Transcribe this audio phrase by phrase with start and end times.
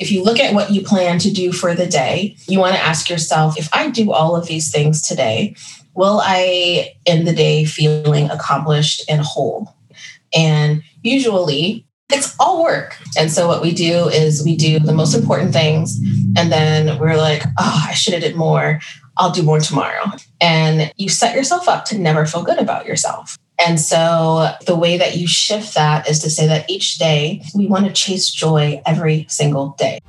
[0.00, 2.82] if you look at what you plan to do for the day, you want to
[2.82, 5.54] ask yourself if I do all of these things today,
[5.94, 9.76] will I end the day feeling accomplished and whole?
[10.34, 12.96] And usually it's all work.
[13.16, 16.00] And so what we do is we do the most important things
[16.36, 18.80] and then we're like, oh, I should have did more.
[19.16, 20.06] I'll do more tomorrow.
[20.40, 23.36] And you set yourself up to never feel good about yourself.
[23.66, 27.66] And so the way that you shift that is to say that each day we
[27.66, 30.00] want to chase joy every single day.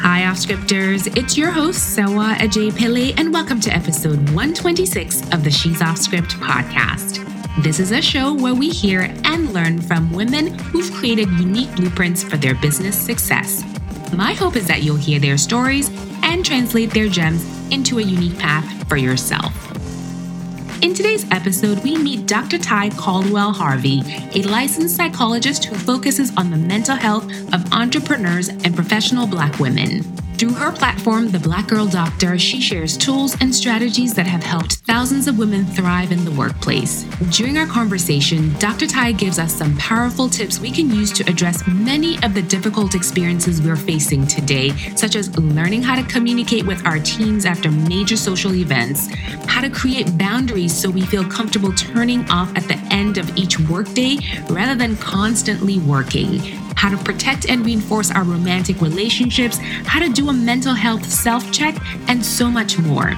[0.00, 1.16] Hi, Offscripters.
[1.16, 5.98] It's your host, Sewa Ajay Pele, and welcome to episode 126 of the She's Off
[5.98, 7.24] Script podcast.
[7.62, 12.24] This is a show where we hear and learn from women who've created unique blueprints
[12.24, 13.64] for their business success.
[14.12, 15.90] My hope is that you'll hear their stories
[16.22, 19.65] and translate their gems into a unique path for yourself.
[20.86, 22.58] In today's episode, we meet Dr.
[22.58, 24.02] Ty Caldwell Harvey,
[24.36, 30.04] a licensed psychologist who focuses on the mental health of entrepreneurs and professional Black women.
[30.38, 34.74] Through her platform, The Black Girl Doctor, she shares tools and strategies that have helped
[34.84, 37.04] thousands of women thrive in the workplace.
[37.30, 38.86] During our conversation, Dr.
[38.86, 42.94] Ty gives us some powerful tips we can use to address many of the difficult
[42.94, 48.18] experiences we're facing today, such as learning how to communicate with our teams after major
[48.18, 49.08] social events,
[49.46, 53.58] how to create boundaries so we feel comfortable turning off at the end of each
[53.58, 54.18] workday
[54.50, 60.28] rather than constantly working how to protect and reinforce our romantic relationships, how to do
[60.28, 61.76] a mental health self check,
[62.08, 63.14] and so much more.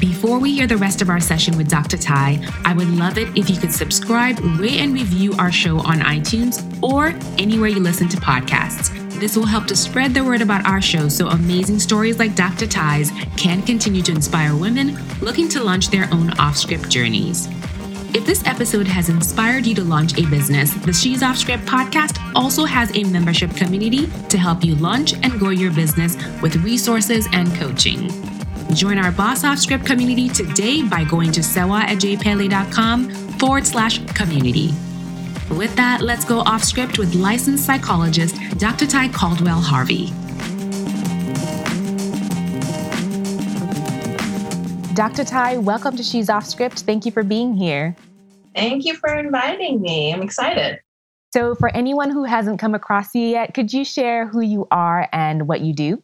[0.00, 1.96] Before we hear the rest of our session with Dr.
[1.96, 6.00] Ty, I would love it if you could subscribe, rate, and review our show on
[6.00, 8.90] iTunes or anywhere you listen to podcasts.
[9.20, 12.66] This will help to spread the word about our show so amazing stories like Dr.
[12.66, 17.48] Ty's can continue to inspire women looking to launch their own off script journeys.
[18.14, 22.18] If this episode has inspired you to launch a business, the She's Off Script podcast
[22.34, 27.28] also has a membership community to help you launch and grow your business with resources
[27.32, 28.08] and coaching.
[28.74, 34.72] Join our Boss Off Script community today by going to sewaajaypele.com forward slash community.
[35.50, 38.86] With that, let's go off script with licensed psychologist Dr.
[38.86, 40.12] Ty Caldwell Harvey.
[44.94, 45.24] Dr.
[45.24, 46.80] Ty, welcome to She's Off Script.
[46.80, 47.94] Thank you for being here.
[48.56, 50.12] Thank you for inviting me.
[50.12, 50.80] I'm excited.
[51.32, 55.08] So, for anyone who hasn't come across you yet, could you share who you are
[55.12, 56.02] and what you do?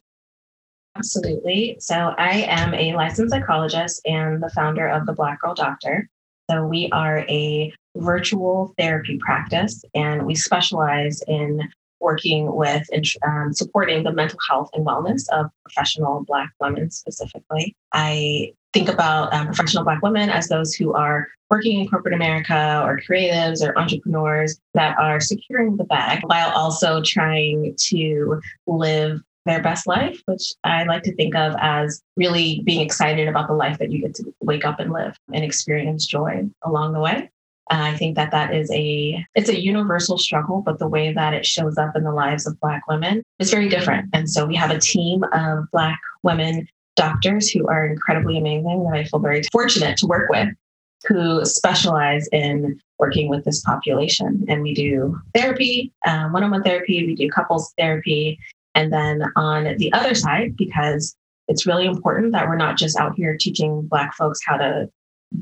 [0.94, 1.76] Absolutely.
[1.80, 6.08] So, I am a licensed psychologist and the founder of the Black Girl Doctor.
[6.50, 11.62] So, we are a virtual therapy practice and we specialize in
[12.02, 17.74] working with and um, supporting the mental health and wellness of professional Black women specifically.
[17.92, 22.82] I think about um, professional Black women as those who are working in corporate America
[22.84, 29.62] or creatives or entrepreneurs that are securing the bag while also trying to live their
[29.62, 33.78] best life, which I like to think of as really being excited about the life
[33.78, 37.30] that you get to wake up and live and experience joy along the way.
[37.70, 41.34] Uh, I think that that is a it's a universal struggle, but the way that
[41.34, 44.10] it shows up in the lives of Black women is very different.
[44.12, 48.98] And so we have a team of Black women doctors who are incredibly amazing that
[48.98, 50.48] I feel very fortunate to work with
[51.06, 54.44] who specialize in working with this population.
[54.48, 58.38] And we do therapy, one on one therapy, we do couples therapy.
[58.74, 61.16] And then on the other side, because
[61.48, 64.88] it's really important that we're not just out here teaching Black folks how to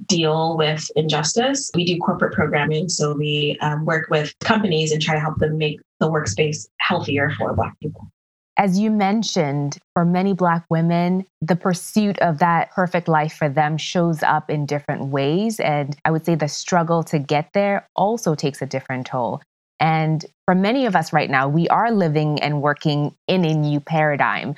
[0.06, 2.88] deal with injustice, we do corporate programming.
[2.88, 7.30] So we um, work with companies and try to help them make the workspace healthier
[7.38, 8.10] for Black people.
[8.56, 13.78] As you mentioned, for many Black women, the pursuit of that perfect life for them
[13.78, 15.60] shows up in different ways.
[15.60, 19.40] And I would say the struggle to get there also takes a different toll.
[19.80, 23.80] And for many of us right now, we are living and working in a new
[23.80, 24.54] paradigm.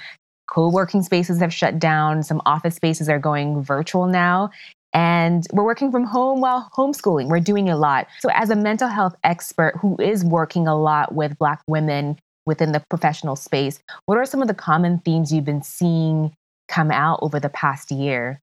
[0.50, 4.50] Co working spaces have shut down, some office spaces are going virtual now.
[4.94, 7.28] And we're working from home while homeschooling.
[7.28, 8.06] We're doing a lot.
[8.20, 12.72] So, as a mental health expert who is working a lot with Black women within
[12.72, 16.34] the professional space, what are some of the common themes you've been seeing
[16.68, 18.40] come out over the past year?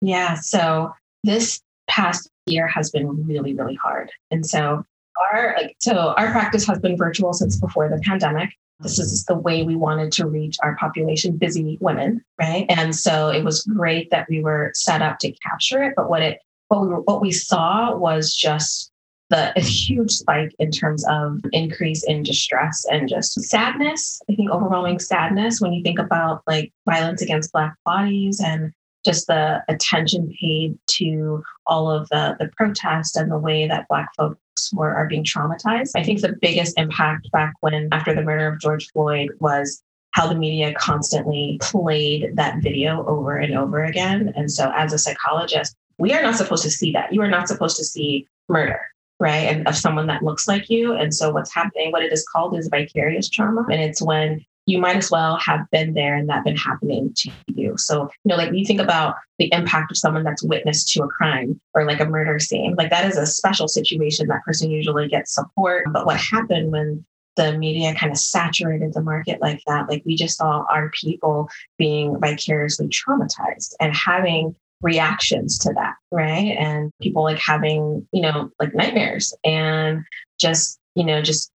[0.00, 0.94] Yeah, so
[1.24, 4.10] this past year has been really, really hard.
[4.30, 4.84] And so
[5.32, 8.50] our like so our practice has been virtual since before the pandemic.
[8.80, 12.64] This is the way we wanted to reach our population, busy women, right?
[12.70, 15.92] And so it was great that we were set up to capture it.
[15.96, 18.90] But what it what we were, what we saw was just
[19.30, 24.20] the a huge spike in terms of increase in distress and just sadness.
[24.28, 28.72] I think overwhelming sadness when you think about like violence against Black bodies and
[29.04, 34.08] just the attention paid to all of the, the protests and the way that Black
[34.16, 35.92] folks were are being traumatized.
[35.96, 39.82] I think the biggest impact back when after the murder of George Floyd was
[40.12, 44.32] how the media constantly played that video over and over again.
[44.36, 47.12] And so as a psychologist, we are not supposed to see that.
[47.12, 48.80] You are not supposed to see murder
[49.20, 49.54] right?
[49.54, 50.94] And of someone that looks like you.
[50.94, 53.66] And so what's happening, what it is called is vicarious trauma.
[53.70, 57.30] And it's when you might as well have been there and that been happening to
[57.48, 57.74] you.
[57.76, 61.08] So, you know, like you think about the impact of someone that's witnessed to a
[61.08, 64.28] crime or like a murder scene, like that is a special situation.
[64.28, 65.86] That person usually gets support.
[65.92, 70.14] But what happened when the media kind of saturated the market like that, like we
[70.14, 76.56] just saw our people being vicariously traumatized and having reactions to that, right?
[76.58, 80.04] And people like having, you know, like nightmares and
[80.38, 81.50] just, you know, just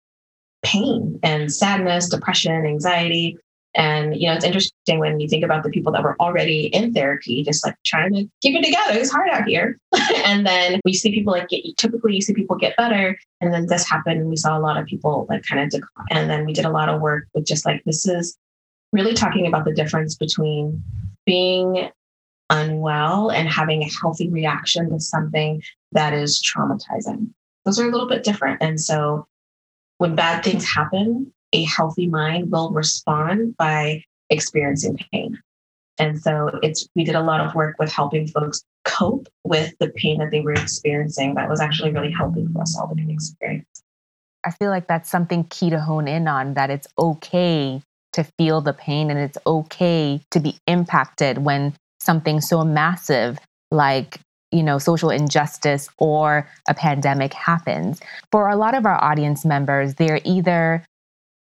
[0.64, 3.38] pain and sadness, depression, anxiety.
[3.76, 6.94] And, you know, it's interesting when you think about the people that were already in
[6.94, 9.00] therapy, just like trying to keep it together.
[9.00, 9.80] It's hard out here.
[10.26, 13.18] and then we see people like get, typically you see people get better.
[13.42, 16.08] And then this happened and we saw a lot of people like kind of decline.
[16.12, 18.38] And then we did a lot of work with just like, this is
[18.92, 20.84] really talking about the difference between
[21.26, 21.90] being
[22.52, 25.64] unwell and having a healthy reaction to something
[25.94, 27.30] that is traumatizing.
[27.66, 28.62] Those are a little bit different.
[28.62, 29.26] And so
[29.98, 35.40] when bad things happen, a healthy mind will respond by experiencing pain.
[36.00, 39.90] And so it's we did a lot of work with helping folks cope with the
[39.90, 43.84] pain that they were experiencing that was actually really helping for us all to experience.
[44.44, 47.82] I feel like that's something key to hone in on that it's okay
[48.14, 53.40] to feel the pain and it's okay to be impacted when something so massive
[53.72, 54.20] like
[54.54, 58.00] you know social injustice or a pandemic happens.
[58.32, 60.86] For a lot of our audience members they're either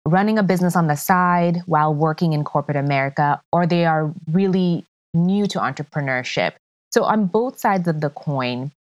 [0.08, 4.86] running a business on the side while working in corporate america or they are really
[5.14, 6.54] new to entrepreneurship.
[6.92, 8.72] So on both sides of the coin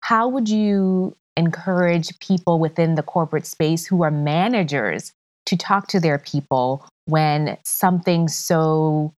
[0.00, 5.12] how would you encourage people within the corporate space who are managers
[5.46, 9.12] to talk to their people when something so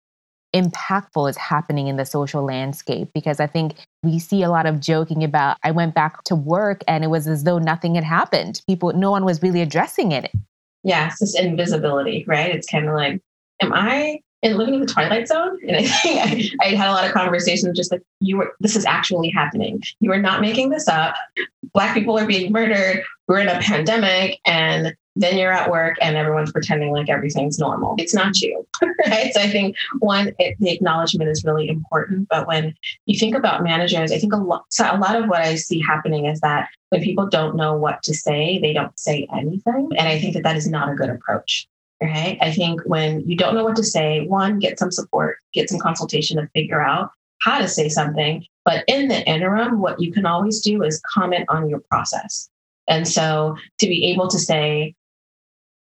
[0.61, 4.81] impactful is happening in the social landscape because I think we see a lot of
[4.81, 8.63] joking about I went back to work and it was as though nothing had happened.
[8.67, 10.31] People no one was really addressing it.
[10.83, 12.55] Yeah, it's this invisibility, right?
[12.55, 13.21] It's kind of like,
[13.61, 15.59] am I in living in the twilight zone?
[15.67, 18.77] And I think I, I had a lot of conversations just like you were this
[18.77, 19.83] is actually happening.
[20.01, 21.15] You are not making this up.
[21.75, 23.03] Black people are being murdered.
[23.29, 27.95] We're in a pandemic and then you're at work and everyone's pretending like everything's normal.
[27.99, 28.67] It's not you,
[29.07, 29.33] right?
[29.33, 32.29] So I think one, it, the acknowledgement is really important.
[32.29, 32.75] But when
[33.07, 35.81] you think about managers, I think a lot, so a lot of what I see
[35.81, 39.89] happening is that when people don't know what to say, they don't say anything.
[39.97, 41.67] And I think that that is not a good approach.
[42.03, 42.37] Right.
[42.43, 45.79] I think when you don't know what to say, one, get some support, get some
[45.79, 48.45] consultation to figure out how to say something.
[48.67, 52.51] But in the interim, what you can always do is comment on your process.
[52.89, 54.95] And so to be able to say,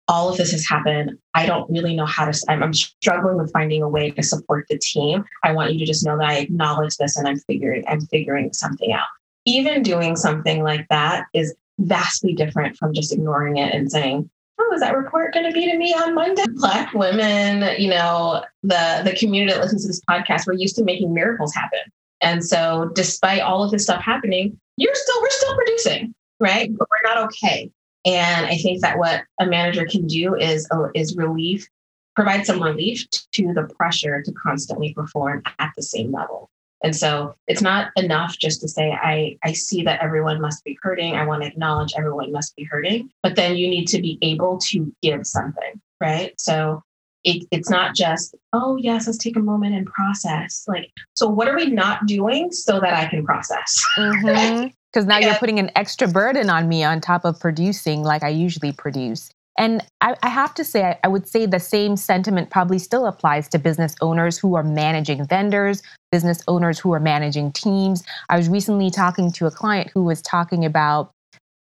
[0.08, 1.18] all of this has happened.
[1.34, 4.68] I don't really know how to, I'm, I'm, struggling with finding a way to support
[4.70, 5.26] the team.
[5.44, 8.54] I want you to just know that I acknowledge this and I'm figuring, I'm figuring
[8.54, 9.08] something out.
[9.46, 14.74] Even doing something like that is vastly different from just ignoring it and saying, oh,
[14.74, 16.44] is that report going to be to me on Monday?
[16.54, 20.84] Black women, you know, the, the community that listens to this podcast, we're used to
[20.84, 21.80] making miracles happen.
[22.22, 26.70] And so despite all of this stuff happening, you're still, we're still producing, right?
[26.76, 27.72] But we're not okay.
[28.06, 31.68] And I think that what a manager can do is uh, is relief,
[32.16, 36.50] provide some relief to the pressure to constantly perform at the same level.
[36.84, 40.78] And so it's not enough just to say, I, I see that everyone must be
[40.84, 41.16] hurting.
[41.16, 43.10] I want to acknowledge everyone must be hurting.
[43.24, 46.40] But then you need to be able to give something, right?
[46.40, 46.84] So
[47.24, 50.64] it, it's not just, oh, yes, let's take a moment and process.
[50.68, 53.84] Like, so what are we not doing so that I can process?
[53.98, 54.68] Mm-hmm.
[54.96, 55.28] Because now yeah.
[55.28, 59.30] you're putting an extra burden on me on top of producing like I usually produce.
[59.58, 63.06] And I, I have to say, I, I would say the same sentiment probably still
[63.06, 65.84] applies to business owners who are managing vendors,
[66.14, 68.06] business owners who are managing teams.
[68.30, 71.12] I was recently talking to a client who was talking about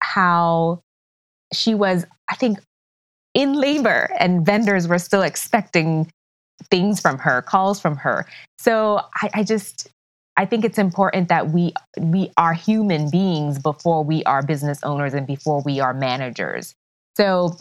[0.01, 0.81] how
[1.53, 2.59] she was, I think,
[3.33, 6.11] in labor and vendors were still expecting
[6.69, 8.25] things from her, calls from her.
[8.57, 9.89] So I, I just,
[10.35, 15.13] I think it's important that we we are human beings before we are business owners
[15.13, 16.73] and before we are managers.
[17.15, 17.57] So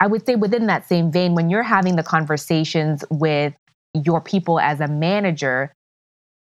[0.00, 3.54] I would say within that same vein, when you're having the conversations with
[3.94, 5.72] your people as a manager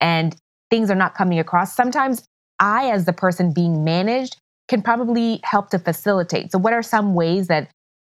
[0.02, 0.36] and
[0.70, 2.26] things are not coming across, sometimes
[2.60, 6.52] I, as the person being managed, can probably help to facilitate.
[6.52, 7.70] So, what are some ways that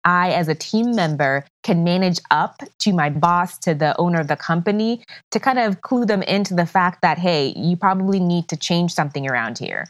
[0.05, 4.27] I, as a team member, can manage up to my boss, to the owner of
[4.27, 8.47] the company, to kind of clue them into the fact that, hey, you probably need
[8.49, 9.85] to change something around here?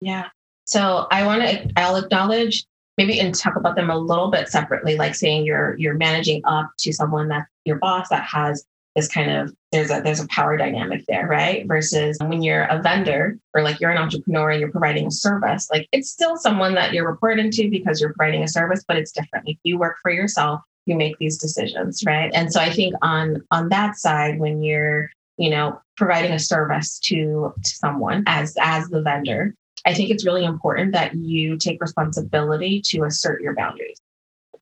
[0.00, 0.28] Yeah.
[0.64, 2.66] So I want to, I'll acknowledge
[2.98, 6.70] maybe and talk about them a little bit separately, like saying you're you're managing up
[6.80, 8.64] to someone that your boss that has
[8.98, 11.66] this kind of there's a there's a power dynamic there, right?
[11.68, 15.68] Versus when you're a vendor or like you're an entrepreneur and you're providing a service,
[15.70, 19.12] like it's still someone that you're reporting to because you're providing a service, but it's
[19.12, 19.48] different.
[19.48, 22.30] If you work for yourself, you make these decisions, right?
[22.34, 26.98] And so I think on on that side, when you're you know providing a service
[26.98, 29.54] to to someone as as the vendor
[29.86, 34.00] i think it's really important that you take responsibility to assert your boundaries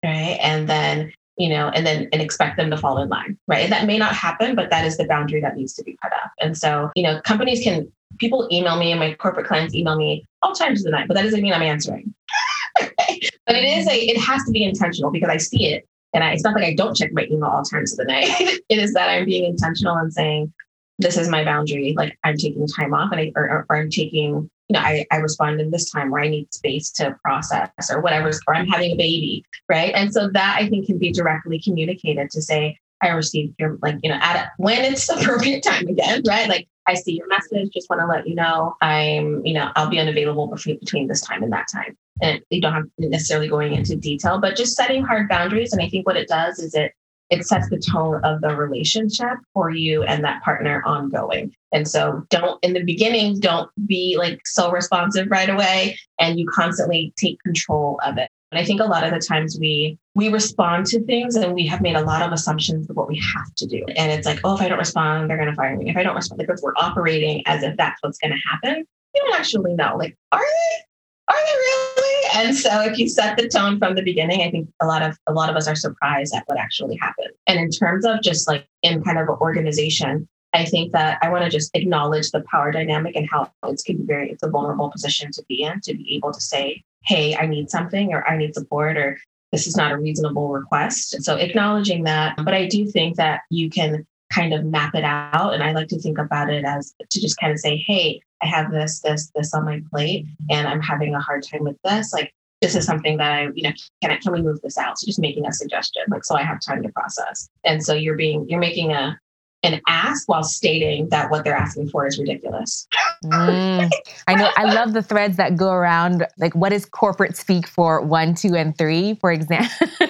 [0.04, 3.68] right and then you know, and then and expect them to fall in line, right?
[3.68, 6.30] That may not happen, but that is the boundary that needs to be put up.
[6.40, 10.24] And so, you know, companies can people email me and my corporate clients email me
[10.42, 12.14] all times of the night, but that doesn't mean I'm answering.
[12.78, 15.86] but it is a it has to be intentional because I see it.
[16.14, 18.28] And I, it's not like I don't check my email all times of the night.
[18.68, 20.52] it is that I'm being intentional and saying,
[20.98, 21.94] this is my boundary.
[21.96, 25.16] Like I'm taking time off and I, or, or I'm taking you know, I, I
[25.18, 28.92] respond in this time where I need space to process or whatever, or I'm having
[28.92, 29.92] a baby, right?
[29.94, 33.96] And so that I think can be directly communicated to say, I received your, like,
[34.02, 36.48] you know, at when it's appropriate time again, right?
[36.48, 39.90] Like, I see your message, just want to let you know I'm, you know, I'll
[39.90, 41.96] be unavailable between, between this time and that time.
[42.22, 45.72] And you don't have necessarily going into detail, but just setting hard boundaries.
[45.72, 46.92] And I think what it does is it
[47.30, 51.52] it sets the tone of the relationship for you and that partner ongoing.
[51.72, 56.46] And so don't in the beginning, don't be like so responsive right away and you
[56.46, 58.30] constantly take control of it.
[58.52, 61.66] And I think a lot of the times we we respond to things and we
[61.66, 63.84] have made a lot of assumptions of what we have to do.
[63.96, 65.90] And it's like, oh, if I don't respond, they're gonna fire me.
[65.90, 68.86] If I don't respond, because we're operating as if that's what's gonna happen.
[69.14, 69.96] You don't actually know.
[69.98, 70.85] Like, are they?
[71.28, 72.06] Are they really?
[72.36, 75.18] and so if you set the tone from the beginning, I think a lot of
[75.26, 77.30] a lot of us are surprised at what actually happened.
[77.46, 81.28] And in terms of just like in kind of an organization, I think that I
[81.28, 84.50] want to just acknowledge the power dynamic and how it's can be very it's a
[84.50, 88.26] vulnerable position to be in to be able to say, hey, I need something or
[88.26, 89.18] I need support or
[89.52, 91.22] this is not a reasonable request.
[91.22, 92.36] So acknowledging that.
[92.36, 95.54] But I do think that you can kind of map it out.
[95.54, 98.46] And I like to think about it as to just kind of say, hey, I
[98.46, 102.12] have this, this, this on my plate, and I'm having a hard time with this.
[102.12, 104.98] Like, this is something that I, you know, can I, can we move this out?
[104.98, 107.48] So just making a suggestion, like, so I have time to process.
[107.64, 109.18] And so you're being, you're making a,
[109.62, 112.86] an ask while stating that what they're asking for is ridiculous.
[113.24, 113.90] Mm,
[114.26, 114.50] I know.
[114.56, 118.54] I love the threads that go around, like, what is corporate speak for one, two,
[118.54, 119.88] and three, for example?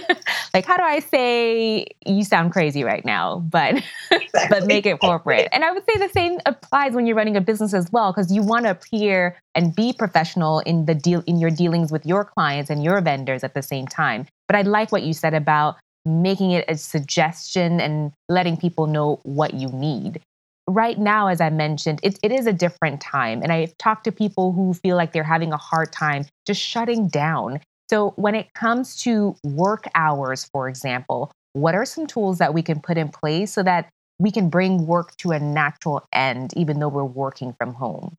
[0.56, 3.74] like how do i say you sound crazy right now but
[4.10, 4.40] exactly.
[4.50, 7.40] but make it corporate and i would say the same applies when you're running a
[7.40, 11.38] business as well because you want to appear and be professional in the deal in
[11.38, 14.90] your dealings with your clients and your vendors at the same time but i like
[14.90, 20.20] what you said about making it a suggestion and letting people know what you need
[20.68, 23.40] right now, as I mentioned, it, it is a different time.
[23.40, 27.06] And I've talked to people who feel like they're having a hard time just shutting
[27.08, 32.52] down so, when it comes to work hours, for example, what are some tools that
[32.52, 33.88] we can put in place so that
[34.18, 38.16] we can bring work to a natural end, even though we're working from home?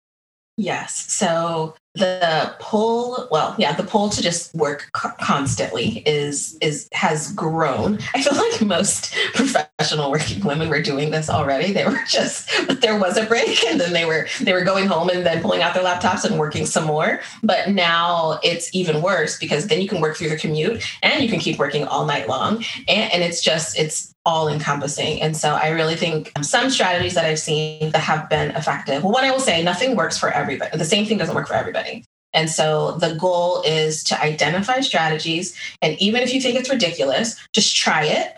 [0.58, 0.96] Yes.
[1.14, 8.00] So the pull, well, yeah, the pull to just work constantly is is has grown.
[8.14, 11.74] I feel like most professional working women were doing this already.
[11.74, 12.50] They were just,
[12.82, 15.62] there was a break, and then they were they were going home and then pulling
[15.62, 17.20] out their laptops and working some more.
[17.44, 21.30] But now it's even worse because then you can work through the commute and you
[21.30, 25.22] can keep working all night long, and, and it's just it's all encompassing.
[25.22, 29.02] And so I really think some strategies that I've seen that have been effective.
[29.02, 30.78] Well, what I will say, nothing works for everybody.
[30.78, 31.87] The same thing doesn't work for everybody.
[32.34, 35.58] And so the goal is to identify strategies.
[35.82, 38.36] And even if you think it's ridiculous, just try it.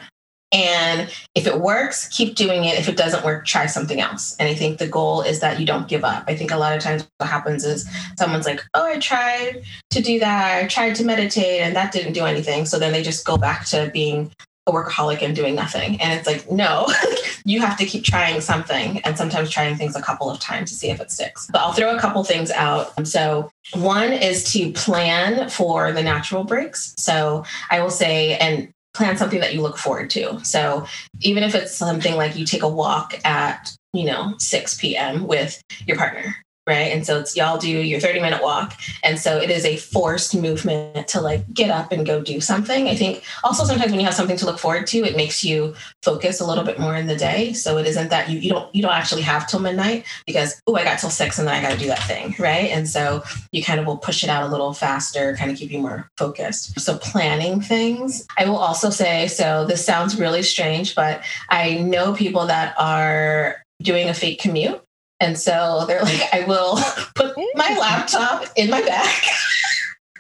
[0.52, 2.80] And if it works, keep doing it.
[2.80, 4.36] If it doesn't work, try something else.
[4.40, 6.24] And I think the goal is that you don't give up.
[6.28, 7.88] I think a lot of times what happens is
[8.18, 10.64] someone's like, oh, I tried to do that.
[10.64, 12.66] I tried to meditate and that didn't do anything.
[12.66, 14.32] So then they just go back to being
[14.70, 16.00] a workaholic and doing nothing.
[16.02, 16.88] And it's like, no,
[17.46, 20.78] you have to keep trying something and sometimes trying things a couple of times to
[20.78, 21.48] see if it sticks.
[21.52, 23.08] But I'll throw a couple things out.
[23.08, 26.94] So, one is to plan for the natural breaks.
[26.98, 30.44] So, I will say, and plan something that you look forward to.
[30.44, 30.86] So,
[31.22, 35.28] even if it's something like you take a walk at, you know, 6 p.m.
[35.28, 36.36] with your partner
[36.70, 36.92] right?
[36.94, 38.78] And so it's y'all do your 30 minute walk.
[39.04, 42.88] And so it is a forced movement to like get up and go do something.
[42.88, 45.76] I think also sometimes when you have something to look forward to, it makes you
[46.04, 47.54] focus a little bit more in the day.
[47.54, 50.76] So it isn't that you you don't you don't actually have till midnight because oh
[50.76, 52.70] I got till six and then I got to do that thing, right?
[52.70, 55.72] And so you kind of will push it out a little faster, kind of keep
[55.72, 56.80] you more focused.
[56.80, 58.28] So planning things.
[58.38, 63.66] I will also say so this sounds really strange, but I know people that are
[63.82, 64.84] doing a fake commute
[65.20, 66.78] and so they're like, I will
[67.16, 69.24] put my laptop in my bag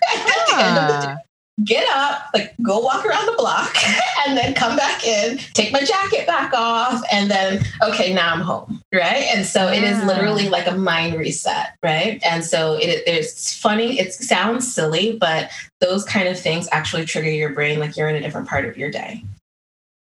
[0.15, 1.15] at the end of the day,
[1.63, 3.75] get up, like go walk around the block,
[4.27, 8.41] and then come back in, take my jacket back off, and then, okay, now I'm
[8.41, 8.81] home.
[8.93, 9.25] Right.
[9.33, 11.77] And so it is literally like a mind reset.
[11.83, 12.21] Right.
[12.25, 13.99] And so it, it's funny.
[13.99, 18.15] It sounds silly, but those kind of things actually trigger your brain like you're in
[18.15, 19.23] a different part of your day.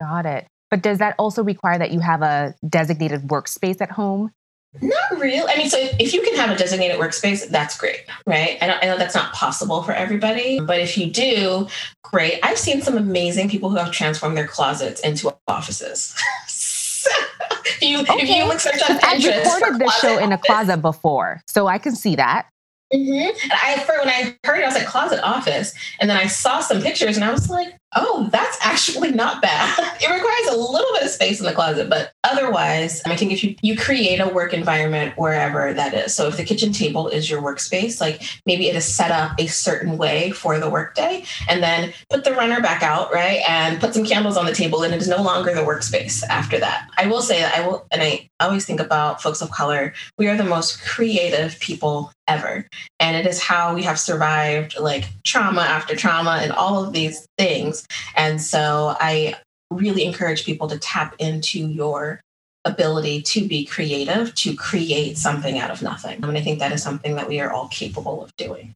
[0.00, 0.47] Got it.
[0.71, 4.31] But does that also require that you have a designated workspace at home?
[4.80, 5.46] Not real.
[5.49, 8.58] I mean, so if you can have a designated workspace, that's great, right?
[8.61, 11.66] I know, I know that's not possible for everybody, but if you do,
[12.02, 12.40] great.
[12.42, 16.14] I've seen some amazing people who have transformed their closets into offices.
[17.80, 18.14] you okay.
[18.14, 21.66] if you look search on Pinterest, I've recorded this show in a closet before, so
[21.66, 22.46] I can see that.
[22.92, 23.12] Mm-hmm.
[23.42, 26.61] And I, when I heard it, I was like closet office, and then I saw
[26.61, 29.78] some pictures, and I was like, oh, that's actually not bad.
[30.00, 33.45] it requires a little bit of space in the closet, but otherwise, I think if
[33.45, 36.14] you you create a work environment wherever that is.
[36.14, 39.47] So if the kitchen table is your workspace, like maybe it is set up a
[39.47, 43.95] certain way for the workday, and then put the runner back out, right, and put
[43.95, 46.88] some candles on the table, and it is no longer the workspace after that.
[46.97, 49.95] I will say that I will, and I always think about folks of color.
[50.19, 52.66] We are the most creative people ever.
[53.00, 57.25] And it is how we have survived like trauma after trauma and all of these
[57.38, 57.87] things.
[58.16, 59.35] And so I
[59.71, 62.21] really encourage people to tap into your
[62.64, 66.23] ability to be creative, to create something out of nothing.
[66.23, 68.75] I mean, I think that is something that we are all capable of doing.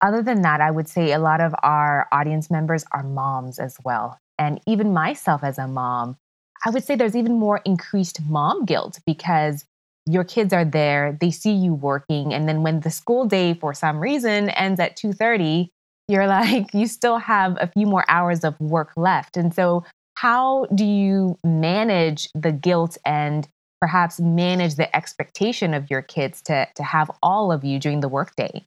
[0.00, 3.76] Other than that, I would say a lot of our audience members are moms as
[3.84, 4.18] well.
[4.38, 6.16] And even myself as a mom,
[6.64, 9.64] I would say there's even more increased mom guilt because
[10.06, 13.74] your kids are there, they see you working, and then when the school day for
[13.74, 15.68] some reason ends at 2:30,
[16.10, 19.36] you're like you still have a few more hours of work left.
[19.36, 23.48] And so how do you manage the guilt and
[23.80, 28.08] perhaps manage the expectation of your kids to to have all of you during the
[28.08, 28.64] workday?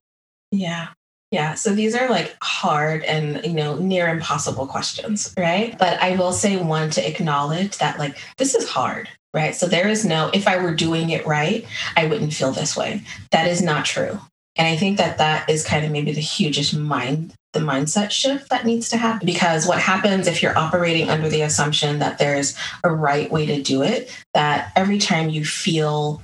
[0.52, 0.90] Yeah.
[1.32, 5.76] Yeah, so these are like hard and you know near impossible questions, right?
[5.80, 9.56] But I will say one to acknowledge that like this is hard, right?
[9.56, 11.66] So there is no, if I were doing it right,
[11.98, 13.02] I wouldn't feel this way.
[13.32, 14.20] That is not true.
[14.56, 18.50] And I think that that is kind of maybe the hugest mind, the mindset shift
[18.50, 19.26] that needs to happen.
[19.26, 23.62] Because what happens if you're operating under the assumption that there's a right way to
[23.62, 26.22] do it, that every time you feel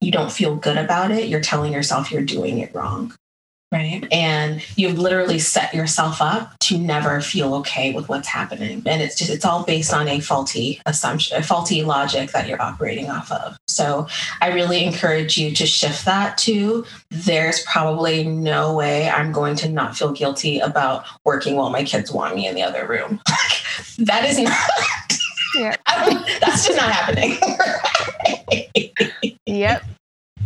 [0.00, 3.14] you don't feel good about it, you're telling yourself you're doing it wrong.
[3.72, 4.04] Right.
[4.10, 8.82] And you've literally set yourself up to never feel okay with what's happening.
[8.84, 12.60] And it's just, it's all based on a faulty assumption, a faulty logic that you're
[12.60, 13.56] operating off of.
[13.68, 14.08] So
[14.40, 19.68] I really encourage you to shift that to there's probably no way I'm going to
[19.68, 23.20] not feel guilty about working while my kids want me in the other room.
[23.98, 24.56] that is not,
[25.54, 25.76] yeah.
[26.40, 27.38] that's just not happening.
[29.46, 29.84] yep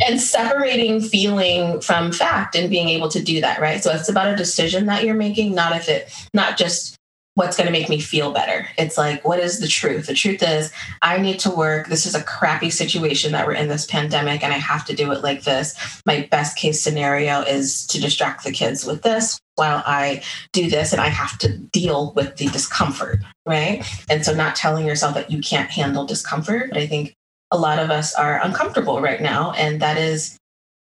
[0.00, 3.82] and separating feeling from fact and being able to do that right?
[3.82, 6.96] So it's about a decision that you're making not if it not just
[7.36, 8.68] what's going to make me feel better.
[8.78, 10.06] It's like what is the truth?
[10.06, 13.68] The truth is i need to work this is a crappy situation that we're in
[13.68, 15.74] this pandemic and i have to do it like this.
[16.06, 20.92] My best case scenario is to distract the kids with this while i do this
[20.92, 23.84] and i have to deal with the discomfort right?
[24.08, 27.14] And so not telling yourself that you can't handle discomfort but i think
[27.54, 29.52] a lot of us are uncomfortable right now.
[29.52, 30.36] And that is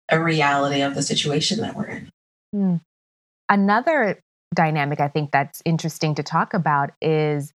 [0.10, 2.10] a reality of the situation that we're in.
[2.54, 2.76] Hmm.
[3.50, 4.20] Another
[4.56, 7.52] dynamic I think that's interesting to talk about is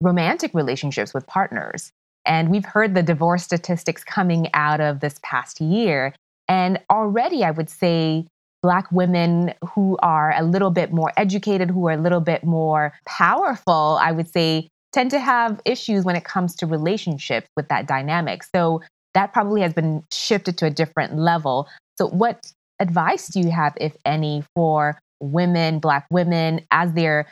[0.00, 1.92] romantic relationships with partners.
[2.24, 6.14] And we've heard the divorce statistics coming out of this past year.
[6.48, 8.26] And already, I would say,
[8.62, 12.92] Black women who are a little bit more educated, who are a little bit more
[13.04, 17.86] powerful, I would say, tend to have issues when it comes to relationships with that
[17.86, 18.44] dynamic.
[18.44, 18.82] So
[19.14, 21.68] that probably has been shifted to a different level.
[21.98, 27.26] So, what advice do you have, if any, for women, Black women, as they're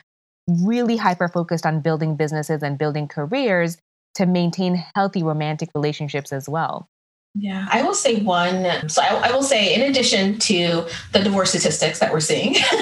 [0.49, 3.79] really hyper focused on building businesses and building careers
[4.14, 6.87] to maintain healthy romantic relationships as well?
[7.35, 8.88] Yeah, I will say one.
[8.88, 12.57] So I, I, will say, in addition to the divorce statistics that we're seeing,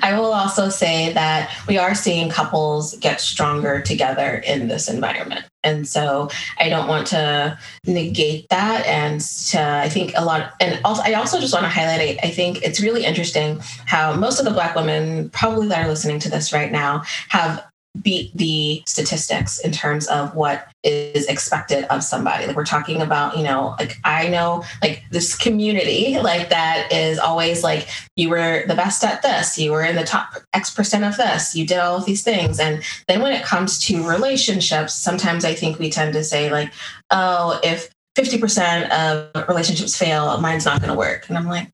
[0.00, 5.44] I will also say that we are seeing couples get stronger together in this environment.
[5.64, 8.86] And so I don't want to negate that.
[8.86, 12.30] And to, I think a lot, and also, I also just want to highlight, I
[12.30, 16.30] think it's really interesting how most of the Black women probably that are listening to
[16.30, 17.66] this right now have
[18.02, 22.46] beat the statistics in terms of what is expected of somebody.
[22.46, 27.18] Like we're talking about, you know, like I know like this community like that is
[27.18, 31.04] always like you were the best at this, you were in the top X percent
[31.04, 32.60] of this, you did all of these things.
[32.60, 36.72] And then when it comes to relationships, sometimes I think we tend to say like,
[37.10, 41.28] oh, if 50% of relationships fail, mine's not going to work.
[41.28, 41.70] And I'm like,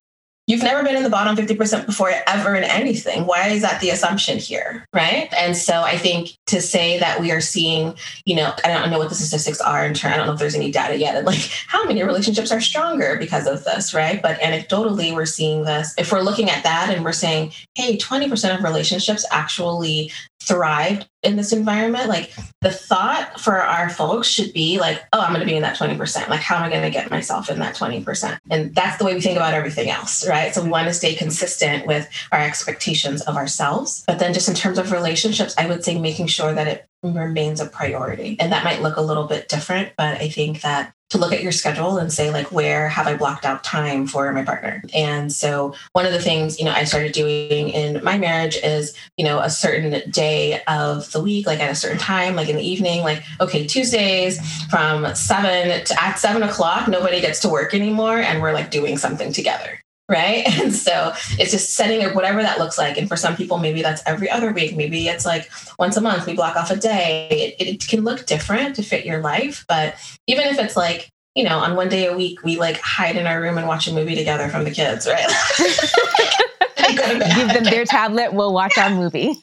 [0.53, 3.25] You've never been in the bottom 50% before ever in anything.
[3.25, 4.87] Why is that the assumption here?
[4.93, 5.33] Right.
[5.35, 7.95] And so I think to say that we are seeing,
[8.27, 10.13] you know, I don't know what the statistics are in turn.
[10.13, 11.25] I don't know if there's any data yet.
[11.25, 14.21] Like how many relationships are stronger because of this, right?
[14.21, 15.95] But anecdotally, we're seeing this.
[15.97, 20.13] If we're looking at that and we're saying, hey, 20% of relationships actually
[20.47, 25.33] thrived in this environment, like the thought for our folks should be like, oh, I'm
[25.33, 26.29] going to be in that 20%.
[26.29, 28.39] Like, how am I going to get myself in that 20%?
[28.51, 30.55] And that's the way we think about everything else, right?
[30.55, 34.05] So we want to stay consistent with our expectations of ourselves.
[34.07, 37.61] But then just in terms of relationships, I would say making sure that it remains
[37.61, 38.37] a priority.
[38.39, 41.43] And that might look a little bit different, but I think that to look at
[41.43, 45.31] your schedule and say like where have i blocked out time for my partner and
[45.31, 49.25] so one of the things you know i started doing in my marriage is you
[49.25, 52.67] know a certain day of the week like at a certain time like in the
[52.67, 58.17] evening like okay tuesdays from seven to at seven o'clock nobody gets to work anymore
[58.17, 59.82] and we're like doing something together
[60.13, 60.47] right?
[60.63, 62.97] And so it's just setting it whatever that looks like.
[62.97, 64.77] And for some people maybe that's every other week.
[64.77, 67.57] Maybe it's like once a month we block off a day.
[67.59, 69.65] It, it can look different to fit your life.
[69.67, 69.97] But
[70.29, 73.27] even if it's like you know on one day a week we like hide in
[73.27, 75.27] our room and watch a movie together from the kids right?
[77.37, 79.35] Give them their tablet we'll watch our movie.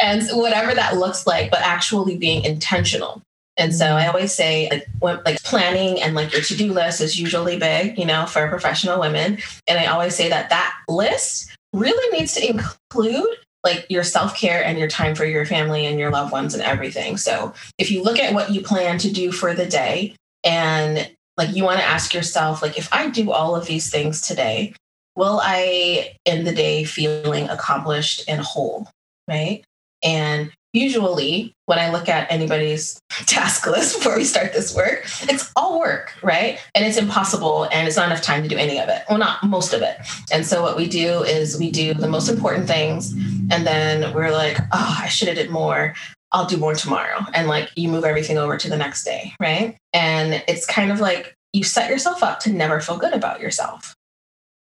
[0.00, 3.22] And whatever that looks like but actually being intentional
[3.56, 4.08] and so I mm-hmm.
[4.08, 8.06] always say like when, like planning and like your to-do list is usually big, you
[8.06, 9.38] know, for professional women.
[9.66, 13.28] And I always say that that list really needs to include
[13.64, 17.16] like your self-care and your time for your family and your loved ones and everything.
[17.16, 21.54] So if you look at what you plan to do for the day and like
[21.54, 24.74] you want to ask yourself like if I do all of these things today,
[25.14, 28.88] will I end the day feeling accomplished and whole,
[29.28, 29.62] right?
[30.02, 35.52] And usually when I look at anybody's task list before we start this work, it's
[35.56, 36.58] all work, right?
[36.74, 39.02] And it's impossible and it's not enough time to do any of it.
[39.08, 39.96] Well, not most of it.
[40.32, 43.12] And so what we do is we do the most important things
[43.50, 45.94] and then we're like, oh, I should have did more.
[46.32, 47.26] I'll do more tomorrow.
[47.34, 49.76] And like you move everything over to the next day, right?
[49.92, 53.94] And it's kind of like you set yourself up to never feel good about yourself.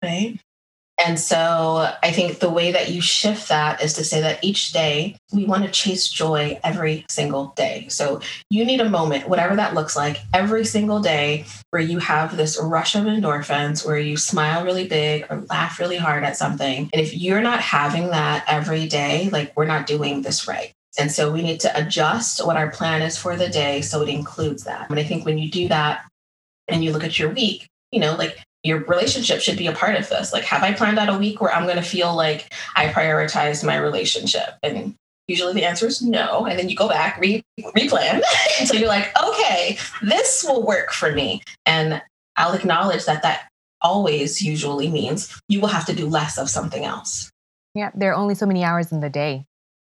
[0.03, 0.41] Right.
[1.05, 4.73] And so I think the way that you shift that is to say that each
[4.73, 7.87] day we want to chase joy every single day.
[7.89, 12.37] So you need a moment, whatever that looks like, every single day where you have
[12.37, 16.89] this rush of endorphins, where you smile really big or laugh really hard at something.
[16.93, 20.73] And if you're not having that every day, like we're not doing this right.
[20.99, 24.09] And so we need to adjust what our plan is for the day so it
[24.09, 24.91] includes that.
[24.91, 26.05] And I think when you do that
[26.69, 29.97] and you look at your week, you know, like your relationship should be a part
[29.97, 30.33] of this.
[30.33, 33.65] Like, have I planned out a week where I'm going to feel like I prioritized
[33.65, 34.57] my relationship?
[34.63, 34.95] And
[35.27, 36.47] usually the answer is no.
[36.47, 38.23] And then you go back, re- replan
[38.61, 41.43] until you're like, okay, this will work for me.
[41.67, 42.01] And
[42.37, 43.49] I'll acknowledge that that
[43.81, 47.31] always usually means you will have to do less of something else.
[47.75, 49.45] Yeah, there are only so many hours in the day.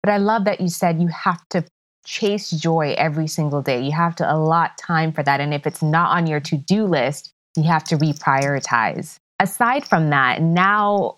[0.02, 1.64] But I love that you said you have to
[2.06, 3.82] chase joy every single day.
[3.82, 5.40] You have to allot time for that.
[5.40, 9.16] And if it's not on your to do list, you have to reprioritize.
[9.40, 11.18] Aside from that, now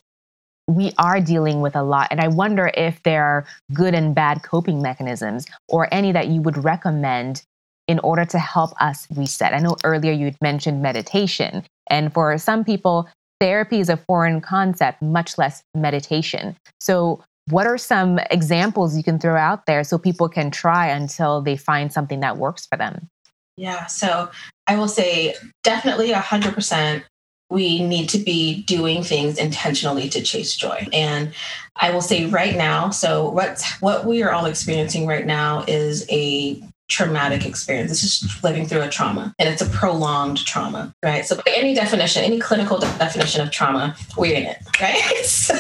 [0.68, 2.08] we are dealing with a lot.
[2.12, 6.42] And I wonder if there are good and bad coping mechanisms or any that you
[6.42, 7.44] would recommend
[7.88, 9.54] in order to help us reset.
[9.54, 11.64] I know earlier you had mentioned meditation.
[11.90, 13.08] And for some people,
[13.40, 16.58] therapy is a foreign concept, much less meditation.
[16.82, 21.42] So, what are some examples you can throw out there so people can try until
[21.42, 23.08] they find something that works for them?
[23.56, 23.86] Yeah.
[23.86, 24.30] So
[24.68, 27.04] I will say definitely 100%
[27.50, 30.88] we need to be doing things intentionally to chase joy.
[30.92, 31.34] And
[31.78, 36.06] I will say right now, so what what we are all experiencing right now is
[36.10, 37.90] a traumatic experience.
[37.90, 41.26] This is living through a trauma and it's a prolonged trauma, right?
[41.26, 45.04] So by any definition, any clinical definition of trauma, we're in it, right?
[45.28, 45.58] So,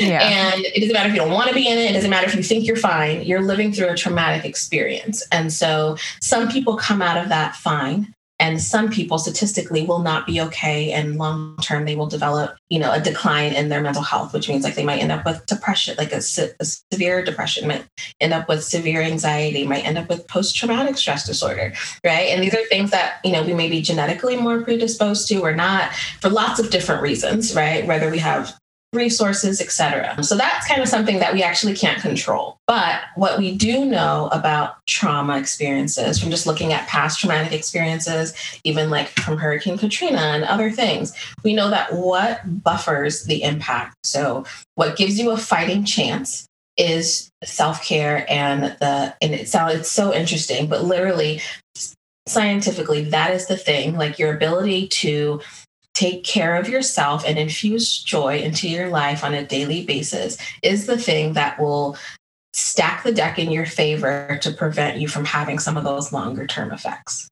[0.00, 0.22] Yeah.
[0.22, 1.90] And it doesn't matter if you don't want to be in it.
[1.90, 3.22] It doesn't matter if you think you're fine.
[3.22, 5.26] You're living through a traumatic experience.
[5.30, 10.26] And so some people come out of that fine and some people statistically will not
[10.26, 14.02] be okay and long term they will develop you know a decline in their mental
[14.02, 17.68] health which means like they might end up with depression like a, a severe depression
[17.68, 17.86] might
[18.20, 21.72] end up with severe anxiety might end up with post-traumatic stress disorder
[22.04, 25.40] right and these are things that you know we may be genetically more predisposed to
[25.40, 28.58] or not for lots of different reasons right whether we have
[28.94, 30.22] resources, etc.
[30.22, 32.58] So that's kind of something that we actually can't control.
[32.66, 38.34] But what we do know about trauma experiences from just looking at past traumatic experiences,
[38.64, 43.96] even like from Hurricane Katrina and other things, we know that what buffers the impact.
[44.04, 49.90] So what gives you a fighting chance is self-care and the and it sounds it's
[49.90, 51.40] so interesting, but literally
[52.26, 55.40] scientifically that is the thing like your ability to
[55.94, 60.86] take care of yourself and infuse joy into your life on a daily basis is
[60.86, 61.96] the thing that will
[62.52, 66.46] stack the deck in your favor to prevent you from having some of those longer
[66.46, 67.28] term effects.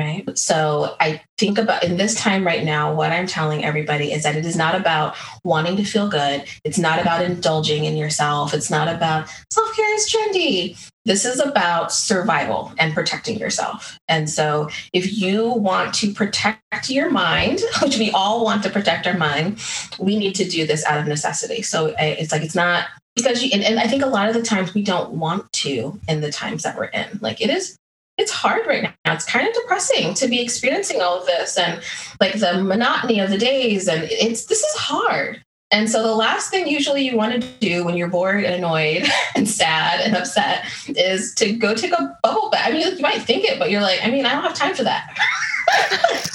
[0.00, 0.38] Right.
[0.38, 4.34] So I think about in this time right now, what I'm telling everybody is that
[4.34, 6.44] it is not about wanting to feel good.
[6.64, 8.54] It's not about indulging in yourself.
[8.54, 10.88] It's not about self care is trendy.
[11.04, 13.98] This is about survival and protecting yourself.
[14.08, 19.06] And so, if you want to protect your mind, which we all want to protect
[19.06, 19.62] our mind,
[19.98, 21.60] we need to do this out of necessity.
[21.60, 22.86] So, eh, it's like it's not
[23.16, 26.00] because you, and, and I think a lot of the times we don't want to
[26.08, 27.18] in the times that we're in.
[27.20, 27.76] Like, it is
[28.20, 29.14] it's hard right now.
[29.14, 31.82] It's kind of depressing to be experiencing all of this and
[32.20, 33.88] like the monotony of the days.
[33.88, 35.42] And it's this is hard.
[35.72, 39.08] And so the last thing usually you want to do when you're bored and annoyed
[39.34, 42.66] and sad and upset is to go take a bubble bath.
[42.66, 44.74] I mean, you might think it, but you're like, I mean, I don't have time
[44.74, 45.16] for that.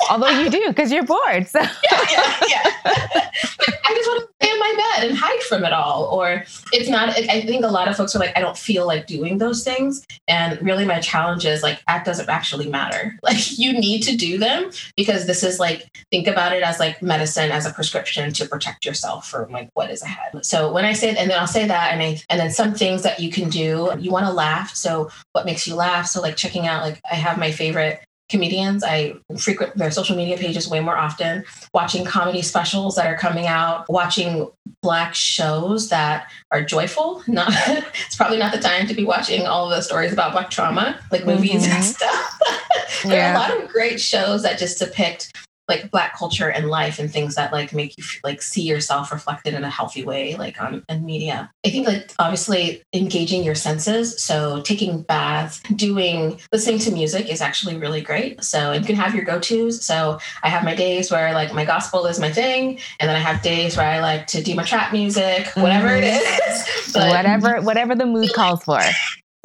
[0.10, 1.48] Although you do because you're bored.
[1.48, 1.60] So.
[1.92, 2.72] yeah, yeah, yeah.
[2.86, 6.06] I just want to lay in my bed and hide from it all.
[6.06, 9.08] Or it's not, I think a lot of folks are like, I don't feel like
[9.08, 10.06] doing those things.
[10.28, 13.18] And really, my challenge is like, that doesn't actually matter.
[13.26, 17.02] Like, you need to do them because this is like, think about it as like
[17.02, 20.46] medicine, as a prescription to protect yourself from like what is ahead.
[20.46, 23.02] So when I say, and then I'll say that, and I, and then some things
[23.02, 24.76] that you can do, you want to laugh.
[24.76, 26.06] So what makes you laugh?
[26.06, 28.84] So like checking out, like, I have my favorite comedians.
[28.84, 33.46] I frequent their social media pages way more often, watching comedy specials that are coming
[33.46, 34.50] out, watching
[34.82, 37.24] black shows that are joyful.
[37.28, 37.50] Not
[38.06, 41.00] it's probably not the time to be watching all of the stories about black trauma,
[41.12, 41.76] like movies mm-hmm.
[41.76, 42.40] and stuff.
[43.04, 43.32] there yeah.
[43.32, 45.34] are a lot of great shows that just depict
[45.68, 49.54] like black culture and life and things that like make you like see yourself reflected
[49.54, 51.52] in a healthy way like on in media.
[51.66, 57.42] I think like obviously engaging your senses so taking baths doing listening to music is
[57.42, 58.44] actually really great.
[58.44, 59.84] So you can have your go-to's.
[59.86, 63.20] So i have my days where like my gospel is my thing and then i
[63.20, 66.04] have days where i like to do my trap music whatever mm-hmm.
[66.04, 66.66] it is.
[66.94, 68.80] But, whatever whatever the mood calls for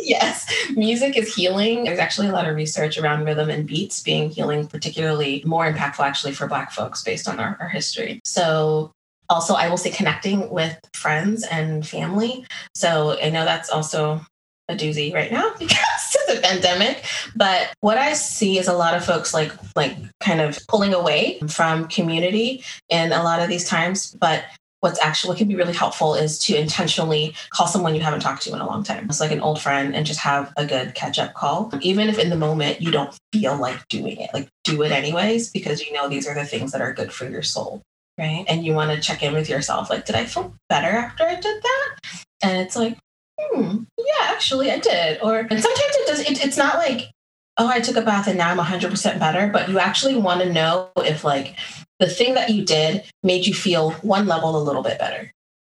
[0.02, 1.84] yes, music is healing.
[1.84, 6.04] There's actually a lot of research around rhythm and beats being healing, particularly more impactful
[6.04, 8.20] actually for Black folks based on our, our history.
[8.24, 8.92] So
[9.30, 14.20] also i will say connecting with friends and family so i know that's also
[14.68, 17.04] a doozy right now because of the pandemic
[17.36, 21.40] but what i see is a lot of folks like like kind of pulling away
[21.48, 24.44] from community in a lot of these times but
[24.80, 28.42] what's actually what can be really helpful is to intentionally call someone you haven't talked
[28.42, 29.06] to in a long time.
[29.06, 31.70] It's like an old friend and just have a good catch up call.
[31.82, 35.50] Even if in the moment you don't feel like doing it, like do it anyways,
[35.50, 37.82] because you know these are the things that are good for your soul.
[38.18, 38.44] Right.
[38.48, 41.36] And you want to check in with yourself like, did I feel better after I
[41.36, 41.96] did that?
[42.42, 42.98] And it's like,
[43.38, 45.20] hmm, yeah, actually I did.
[45.22, 47.10] Or, and sometimes it does, it, it's not like,
[47.56, 50.52] oh, I took a bath and now I'm 100% better, but you actually want to
[50.52, 51.56] know if like
[52.00, 55.32] the thing that you did made you feel one level a little bit better.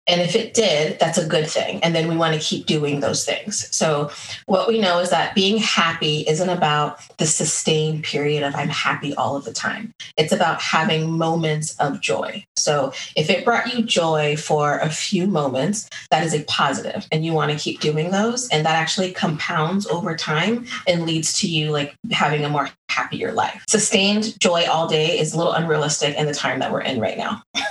[0.06, 1.82] And if it did, that's a good thing.
[1.82, 3.74] And then we want to keep doing those things.
[3.76, 4.12] So,
[4.48, 9.16] what we know is that being happy isn't about the sustained period of I'm happy
[9.16, 9.94] all of the time.
[10.18, 12.46] It's about having moments of joy.
[12.58, 17.26] So, if it brought you joy for a few moments, that is a positive, and
[17.26, 18.50] you want to keep doing those.
[18.50, 23.32] And that actually compounds over time and leads to you like having a more happier
[23.32, 23.64] life.
[23.70, 27.18] Sustained joy all day is a little unrealistic in the time that we're in right
[27.18, 27.42] now.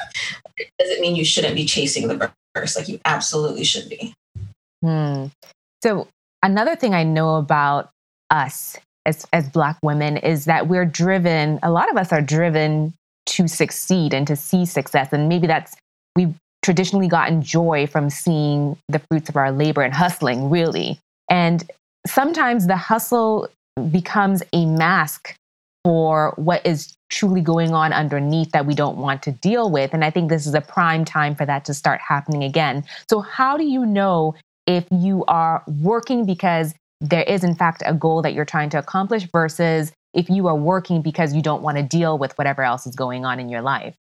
[0.78, 2.16] doesn't mean you shouldn't be chasing the
[2.54, 2.76] burst.
[2.76, 4.14] Like you absolutely should be.
[4.82, 5.26] Hmm.
[5.82, 6.08] So
[6.42, 7.90] another thing I know about
[8.30, 12.94] us as as black women is that we're driven, a lot of us are driven
[13.26, 15.12] to succeed and to see success.
[15.12, 15.76] And maybe that's
[16.16, 20.98] we've traditionally gotten joy from seeing the fruits of our labor and hustling, really.
[21.28, 21.68] And
[22.06, 23.48] sometimes the hustle
[23.90, 25.34] becomes a mask
[25.84, 29.94] for what is truly going on underneath that we don't want to deal with.
[29.94, 32.84] And I think this is a prime time for that to start happening again.
[33.08, 34.34] So, how do you know
[34.66, 38.78] if you are working because there is, in fact, a goal that you're trying to
[38.78, 42.86] accomplish versus if you are working because you don't want to deal with whatever else
[42.86, 43.94] is going on in your life?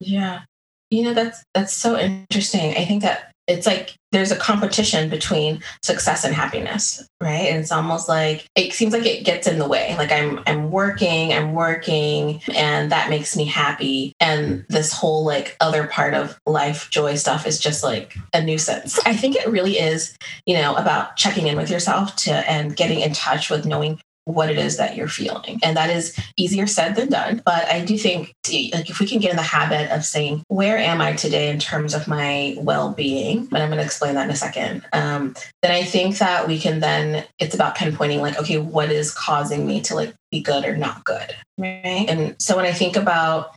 [0.00, 0.42] Yeah.
[0.90, 2.76] You know, that's that's so interesting.
[2.76, 7.50] I think that it's like there's a competition between success and happiness right?
[7.50, 9.94] And it's almost like it seems like it gets in the way.
[9.98, 14.14] Like i'm i'm working i'm working and that makes me happy.
[14.20, 18.98] And this whole like other part of life joy stuff is just like a nuisance.
[19.04, 23.00] I think it really is you know about checking in with yourself to and getting
[23.00, 25.58] in touch with knowing what it is that you're feeling.
[25.62, 27.42] And that is easier said than done.
[27.44, 28.34] But I do think
[28.72, 31.58] like if we can get in the habit of saying, where am I today in
[31.58, 33.48] terms of my well-being?
[33.52, 34.84] And I'm going to explain that in a second.
[34.92, 39.12] Um, then I think that we can then it's about pinpointing like, okay, what is
[39.12, 41.34] causing me to like be good or not good?
[41.58, 42.06] Right.
[42.08, 43.54] And so when I think about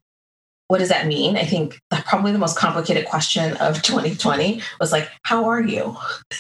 [0.68, 1.38] what does that mean?
[1.38, 5.96] I think probably the most complicated question of 2020 was like, how are you?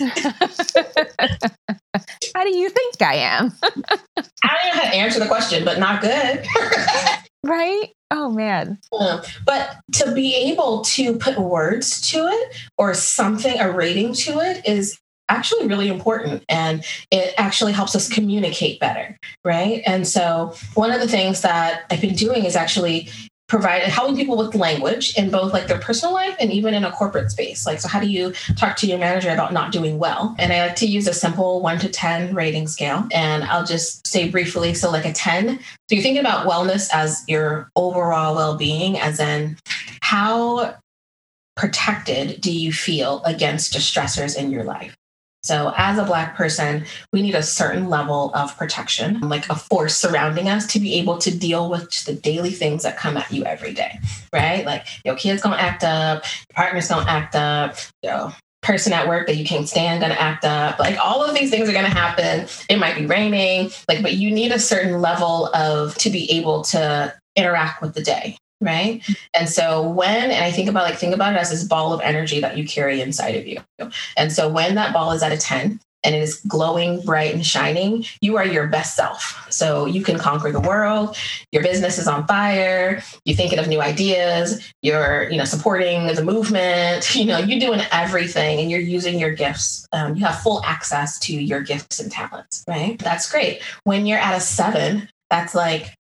[2.36, 3.54] how do you think I am?
[3.64, 6.46] I don't know how to answer the question, but not good.
[7.44, 7.90] right?
[8.12, 8.80] Oh man.
[8.98, 14.40] Um, but to be able to put words to it or something, a rating to
[14.40, 20.54] it is actually really important and it actually helps us communicate better right and so
[20.74, 23.10] one of the things that i've been doing is actually
[23.54, 26.92] provide helping people with language in both like their personal life and even in a
[26.92, 27.68] corporate space.
[27.68, 30.36] Like so how do you talk to your manager about not doing well?
[30.40, 34.08] And i like to use a simple 1 to 10 rating scale and i'll just
[34.08, 38.98] say briefly so like a 10 so you're thinking about wellness as your overall well-being
[38.98, 39.58] as in
[40.02, 40.76] how
[41.56, 44.96] protected do you feel against stressors in your life
[45.44, 49.96] so, as a Black person, we need a certain level of protection, like a force
[49.96, 53.44] surrounding us to be able to deal with the daily things that come at you
[53.44, 54.00] every day,
[54.32, 54.66] right?
[54.66, 59.28] Like your kid's gonna act up, your partner's gonna act up, your person at work
[59.28, 60.80] that you can't stand gonna act up.
[60.80, 62.48] Like all of these things are gonna happen.
[62.70, 66.64] It might be raining, like, but you need a certain level of to be able
[66.66, 69.02] to interact with the day right?
[69.34, 72.02] And so when and i think about like think about it as this ball of
[72.02, 73.60] energy that you carry inside of you.
[74.18, 77.46] And so when that ball is at a 10 and it is glowing bright and
[77.46, 79.48] shining you are your best self.
[79.50, 81.16] So you can conquer the world.
[81.52, 83.02] Your business is on fire.
[83.26, 84.62] You're thinking of new ideas.
[84.82, 87.16] You're you know supporting the movement.
[87.24, 89.88] You know you're doing everything and you're using your gifts.
[89.94, 93.00] Um, you have full access to your gifts and talents right?
[93.00, 93.62] That's great.
[93.84, 95.96] When you're at a seven that's like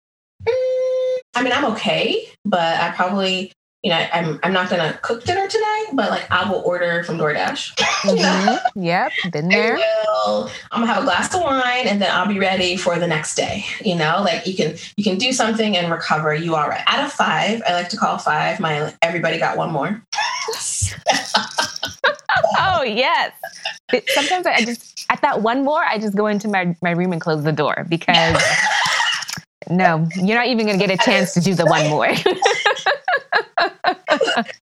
[1.34, 5.46] I mean, I'm okay, but I probably, you know, I'm I'm not gonna cook dinner
[5.46, 7.74] tonight, but like I will order from DoorDash.
[7.78, 8.82] mm-hmm.
[8.82, 9.76] Yep, been there.
[9.76, 13.06] Will, I'm gonna have a glass of wine and then I'll be ready for the
[13.06, 13.64] next day.
[13.84, 16.34] You know, like you can you can do something and recover.
[16.34, 16.82] You all right?
[16.86, 20.02] Out of five, I like to call five my everybody got one more.
[22.58, 23.32] oh yes.
[24.08, 27.20] Sometimes I just at that one more, I just go into my my room and
[27.20, 28.42] close the door because.
[29.68, 32.08] No, you're not even going to get a chance to do the one more.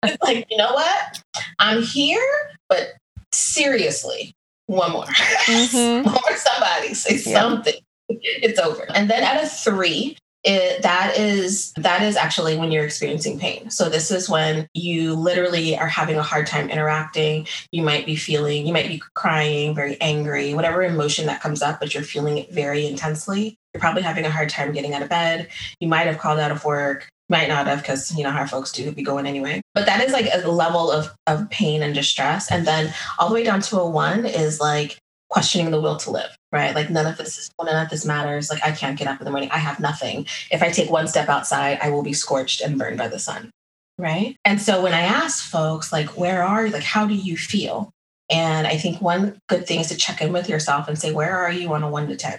[0.02, 1.22] it's like, you know what?
[1.58, 2.24] I'm here,
[2.68, 2.94] but
[3.32, 4.34] seriously,
[4.66, 5.04] one more.
[5.04, 6.04] Mm-hmm.
[6.04, 7.74] one more somebody say something.
[8.08, 8.86] It's over.
[8.94, 13.68] And then at a three, it, that is that is actually when you're experiencing pain
[13.68, 18.14] so this is when you literally are having a hard time interacting you might be
[18.14, 22.38] feeling you might be crying very angry whatever emotion that comes up but you're feeling
[22.38, 25.48] it very intensely you're probably having a hard time getting out of bed
[25.80, 28.72] you might have called out of work might not have because you know how folks
[28.72, 32.50] do be going anyway but that is like a level of of pain and distress
[32.50, 36.10] and then all the way down to a one is like questioning the will to
[36.10, 36.74] live, right?
[36.74, 38.50] Like none of this is none of this matters.
[38.50, 39.50] Like I can't get up in the morning.
[39.50, 40.26] I have nothing.
[40.50, 43.50] If I take one step outside, I will be scorched and burned by the sun.
[43.98, 44.36] Right.
[44.44, 46.72] And so when I ask folks, like, where are you?
[46.72, 47.90] Like, how do you feel?
[48.30, 51.36] And I think one good thing is to check in with yourself and say, where
[51.38, 52.38] are you on a one to 10?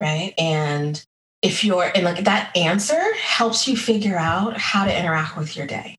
[0.00, 0.34] Right.
[0.38, 1.02] And
[1.42, 5.66] if you're, and like that answer helps you figure out how to interact with your
[5.66, 5.96] day.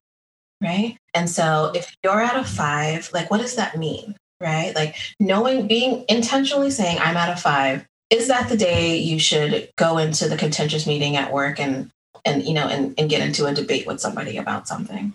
[0.62, 0.98] Right.
[1.14, 4.16] And so if you're at a five, like, what does that mean?
[4.42, 4.76] right?
[4.76, 7.86] Like knowing, being intentionally saying, I'm at a five.
[8.10, 11.90] Is that the day you should go into the contentious meeting at work and,
[12.26, 15.14] and you know, and, and get into a debate with somebody about something,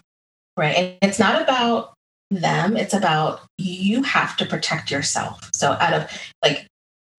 [0.57, 0.77] right?
[0.77, 1.93] And it's not about
[2.31, 5.51] them, it's about you have to protect yourself.
[5.53, 6.11] So out of
[6.43, 6.67] like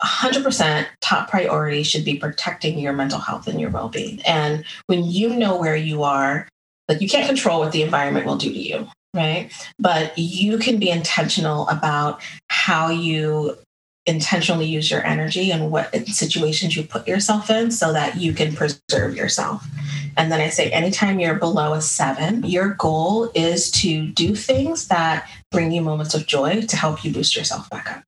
[0.04, 4.22] 100% top priority should be protecting your mental health and your well-being.
[4.22, 6.48] And when you know where you are,
[6.88, 9.52] like you can't control what the environment will do to you, right?
[9.80, 13.58] But you can be intentional about how you
[14.06, 18.56] intentionally use your energy and what situations you put yourself in so that you can
[18.56, 19.68] preserve yourself.
[20.16, 24.88] And then I say, anytime you're below a seven, your goal is to do things
[24.88, 28.04] that bring you moments of joy to help you boost yourself back up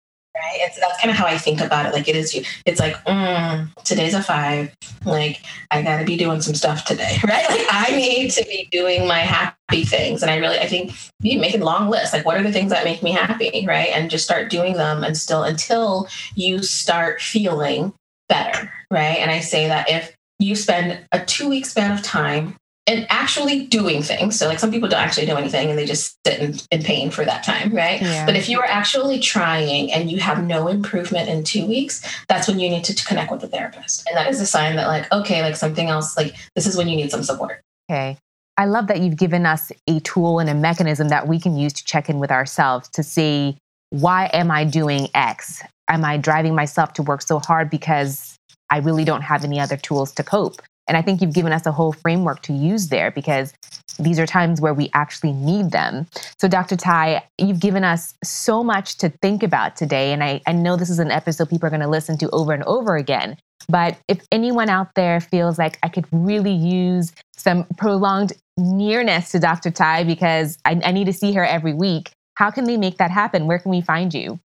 [0.64, 1.94] And so that's kind of how I think about it.
[1.94, 4.74] Like it is, you, it's like mm, today's a five.
[5.06, 7.50] Like I got to be doing some stuff today, right?
[7.50, 11.38] Like I need to be doing my happy things, and I really, I think, be
[11.38, 12.14] making long lists.
[12.14, 13.90] Like what are the things that make me happy, right?
[13.90, 17.94] And just start doing them, and still until you start feeling
[18.28, 19.18] better, right?
[19.18, 22.56] And I say that if you spend a two week span of time
[22.90, 24.38] and actually doing things.
[24.38, 27.12] So, like some people don't actually do anything and they just sit in, in pain
[27.12, 28.02] for that time, right?
[28.02, 28.26] Yeah.
[28.26, 32.48] But if you are actually trying and you have no improvement in two weeks, that's
[32.48, 34.08] when you need to, to connect with the therapist.
[34.08, 36.88] And that is a sign that, like, okay, like something else, like this is when
[36.88, 37.62] you need some support.
[37.90, 38.18] Okay.
[38.58, 41.72] I love that you've given us a tool and a mechanism that we can use
[41.74, 43.56] to check in with ourselves to see
[43.92, 45.64] why am I doing X?
[45.88, 48.36] Am I driving myself to work so hard because
[48.70, 50.62] I really don't have any other tools to cope?
[50.90, 53.54] And I think you've given us a whole framework to use there because
[54.00, 56.08] these are times where we actually need them.
[56.38, 56.76] So, Dr.
[56.76, 60.12] Tai, you've given us so much to think about today.
[60.12, 62.54] And I, I know this is an episode people are going to listen to over
[62.54, 63.38] and over again.
[63.68, 69.40] But if anyone out there feels like I could really use some prolonged nearness to
[69.40, 69.70] Dr.
[69.70, 73.12] Tai because I, I need to see her every week, how can they make that
[73.12, 73.48] happen?
[73.48, 74.40] Where can we find you?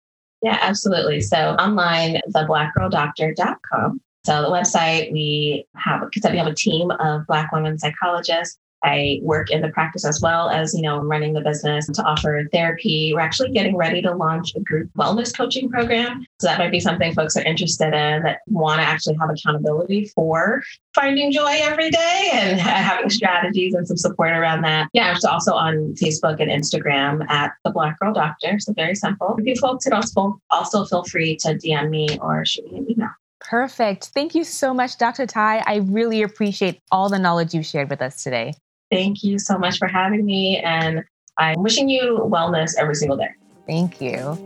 [0.42, 1.22] Yeah, absolutely.
[1.22, 4.02] So online, theblackgirldoctor.com.
[4.24, 8.58] So the website, we have, because we have a team of Black women psychologists.
[8.84, 12.44] I work in the practice as well as, you know, running the business to offer
[12.52, 13.14] therapy.
[13.14, 16.26] We're actually getting ready to launch a group wellness coaching program.
[16.40, 20.06] So that might be something folks are interested in that want to actually have accountability
[20.16, 20.64] for
[20.96, 24.90] finding joy every day and having strategies and some support around that.
[24.94, 28.60] Yeah, I'm also on Facebook and Instagram at the Black Girl Doctor.
[28.60, 29.36] So very simple.
[29.38, 32.92] If you folks could also, also feel free to DM me or shoot me an
[32.92, 33.10] email.
[33.52, 34.12] Perfect.
[34.14, 35.28] Thank you so much, Dr.
[35.28, 35.62] Tai.
[35.68, 38.54] I really appreciate all the knowledge you shared with us today.
[38.90, 40.60] Thank you so much for having me.
[40.60, 41.04] And
[41.38, 43.28] I'm wishing you wellness every single day.
[43.68, 44.38] Thank you.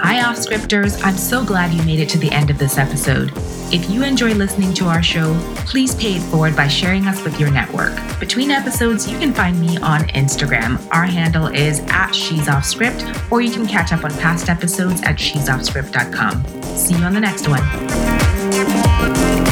[0.00, 1.02] Hi, off scripters.
[1.02, 3.32] I'm so glad you made it to the end of this episode.
[3.72, 5.36] If you enjoy listening to our show,
[5.66, 7.94] please pay it forward by sharing us with your network.
[8.20, 10.86] Between episodes, you can find me on Instagram.
[10.92, 15.02] Our handle is at She's Off Script, or you can catch up on past episodes
[15.02, 16.44] at she'soffscript.com.
[16.62, 19.45] See you on the next one.